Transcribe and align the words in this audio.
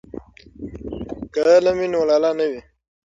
که 1.33 1.41
علم 1.55 1.75
وي 1.79 1.87
نو 1.93 2.01
لاله 2.09 2.31
نه 2.39 2.45
وي. 2.51 2.61